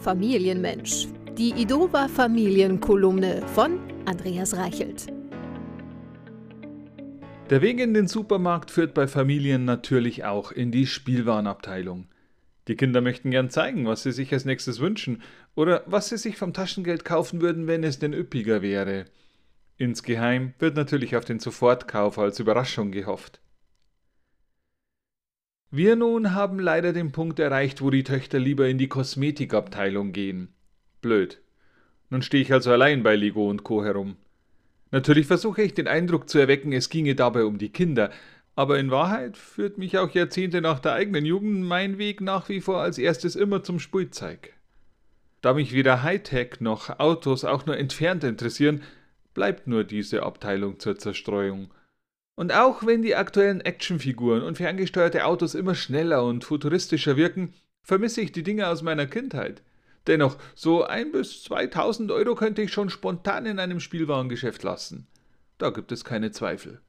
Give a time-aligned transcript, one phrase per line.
[0.00, 1.08] Familienmensch.
[1.36, 5.06] Die Idova Familienkolumne von Andreas Reichelt.
[7.50, 12.06] Der Weg in den Supermarkt führt bei Familien natürlich auch in die Spielwarenabteilung.
[12.68, 15.22] Die Kinder möchten gern zeigen, was sie sich als nächstes wünschen
[15.56, 19.06] oder was sie sich vom Taschengeld kaufen würden, wenn es denn üppiger wäre.
[19.78, 23.40] Insgeheim wird natürlich auf den Sofortkauf als Überraschung gehofft.
[25.70, 30.48] Wir nun haben leider den Punkt erreicht, wo die Töchter lieber in die Kosmetikabteilung gehen.
[31.02, 31.42] Blöd.
[32.08, 33.84] Nun stehe ich also allein bei Lego und Co.
[33.84, 34.16] herum.
[34.90, 38.10] Natürlich versuche ich den Eindruck zu erwecken, es ginge dabei um die Kinder,
[38.56, 42.62] aber in Wahrheit führt mich auch Jahrzehnte nach der eigenen Jugend mein Weg nach wie
[42.62, 44.54] vor als erstes immer zum Spielzeug.
[45.42, 48.82] Da mich weder Hightech noch Autos auch nur entfernt interessieren,
[49.34, 51.70] bleibt nur diese Abteilung zur Zerstreuung.
[52.38, 57.52] Und auch wenn die aktuellen Actionfiguren und ferngesteuerte Autos immer schneller und futuristischer wirken,
[57.82, 59.60] vermisse ich die Dinge aus meiner Kindheit.
[60.06, 65.08] Dennoch, so ein bis 2000 Euro könnte ich schon spontan in einem Spielwarengeschäft lassen.
[65.58, 66.80] Da gibt es keine Zweifel.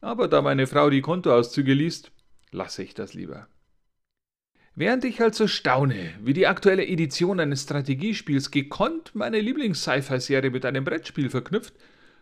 [0.00, 2.10] Aber da meine Frau die Kontoauszüge liest,
[2.50, 3.46] lasse ich das lieber.
[4.74, 10.84] Während ich also staune, wie die aktuelle Edition eines Strategiespiels gekonnt meine Lieblings-Sci-Fi-Serie mit einem
[10.84, 11.74] Brettspiel verknüpft,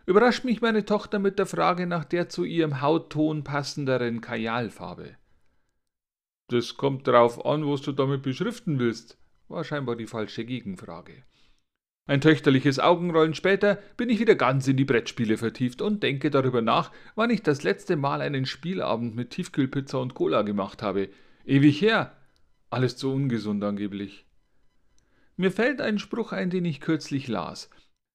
[0.05, 5.15] überrascht mich meine Tochter mit der Frage nach der zu ihrem Hautton passenderen Kajalfarbe.
[6.49, 11.23] Das kommt darauf an, was du damit beschriften willst, war scheinbar die falsche Gegenfrage.
[12.05, 16.61] Ein töchterliches Augenrollen später bin ich wieder ganz in die Brettspiele vertieft und denke darüber
[16.61, 21.09] nach, wann ich das letzte Mal einen Spielabend mit Tiefkühlpizza und Cola gemacht habe.
[21.45, 22.17] Ewig her.
[22.69, 24.25] Alles zu ungesund angeblich.
[25.37, 27.69] Mir fällt ein Spruch ein, den ich kürzlich las.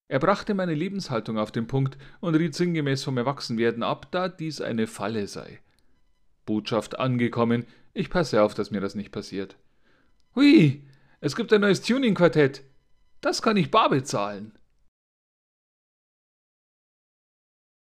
[0.08, 4.60] Er brachte meine Lebenshaltung auf den Punkt und riet sinngemäß vom Erwachsenwerden ab, da dies
[4.60, 5.60] eine Falle sei.
[6.46, 9.56] Botschaft angekommen, ich passe auf, dass mir das nicht passiert.
[10.34, 10.82] Hui,
[11.20, 12.62] es gibt ein neues Tuning-Quartett.
[13.20, 14.57] Das kann ich bar bezahlen.